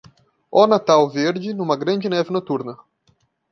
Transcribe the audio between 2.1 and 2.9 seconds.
noturna.